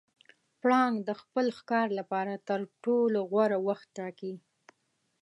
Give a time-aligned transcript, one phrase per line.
[0.61, 4.33] پړانګ د خپل ښکار لپاره تر ټولو غوره وخت ټاکي.